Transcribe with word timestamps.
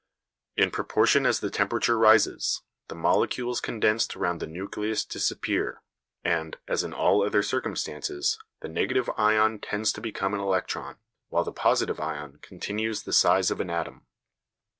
In 0.57 0.71
proportion 0.71 1.27
as 1.27 1.41
the 1.41 1.51
temperature 1.51 1.95
rises, 1.95 2.63
the 2.87 2.95
molecules 2.95 3.61
condensed 3.61 4.15
round 4.15 4.39
the 4.39 4.47
nucleus 4.47 5.05
disappear, 5.05 5.83
and, 6.23 6.57
as 6.67 6.83
in 6.83 6.91
all 6.91 7.21
other 7.23 7.43
circumstances, 7.43 8.39
the 8.61 8.67
negative 8.67 9.11
ion 9.15 9.59
tends 9.59 9.91
to 9.93 10.01
become 10.01 10.33
an 10.33 10.39
electron, 10.39 10.97
while 11.29 11.43
the 11.43 11.51
positive 11.51 11.99
ion 11.99 12.39
continues 12.41 13.03
the 13.03 13.13
size 13.13 13.51
of 13.51 13.61
an 13.61 13.69
atom. 13.69 14.07